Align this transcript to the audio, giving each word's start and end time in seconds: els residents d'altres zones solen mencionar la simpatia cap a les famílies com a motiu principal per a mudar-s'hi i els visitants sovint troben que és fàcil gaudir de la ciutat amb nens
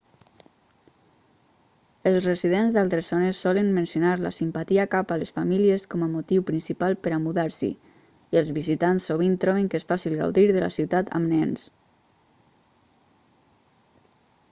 els 2.11 2.27
residents 2.27 2.77
d'altres 2.77 3.09
zones 3.13 3.41
solen 3.45 3.67
mencionar 3.75 4.13
la 4.23 4.31
simpatia 4.37 4.85
cap 4.95 5.11
a 5.11 5.17
les 5.23 5.31
famílies 5.35 5.85
com 5.91 6.05
a 6.05 6.09
motiu 6.13 6.45
principal 6.47 6.97
per 7.07 7.13
a 7.17 7.19
mudar-s'hi 7.25 7.69
i 8.35 8.39
els 8.41 8.49
visitants 8.57 9.07
sovint 9.11 9.35
troben 9.45 9.69
que 9.75 9.81
és 9.81 9.85
fàcil 9.93 10.15
gaudir 10.23 10.47
de 10.57 10.63
la 10.69 10.71
ciutat 10.79 11.11
amb 11.19 11.35
nens 11.35 11.67